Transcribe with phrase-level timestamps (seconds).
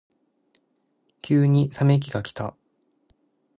[1.21, 2.55] 急に冷め期がきた。